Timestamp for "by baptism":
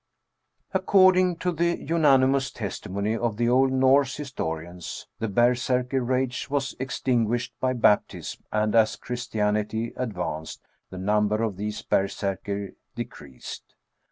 7.59-8.43